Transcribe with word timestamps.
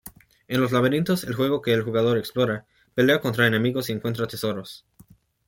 En 0.47 0.59
los 0.59 0.71
laberintos, 0.71 1.23
el 1.25 1.33
equipo 1.33 1.61
del 1.63 1.83
jugador 1.83 2.17
explora, 2.17 2.65
pelea 2.95 3.21
contra 3.21 3.45
enemigos 3.45 3.91
y 3.91 3.93
encuentra 3.93 4.25
tesoros. 4.25 4.83